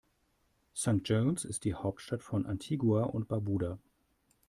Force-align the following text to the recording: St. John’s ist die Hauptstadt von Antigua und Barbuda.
St. 0.75 1.01
John’s 1.03 1.45
ist 1.45 1.63
die 1.63 1.75
Hauptstadt 1.75 2.23
von 2.23 2.47
Antigua 2.47 3.03
und 3.03 3.27
Barbuda. 3.27 3.77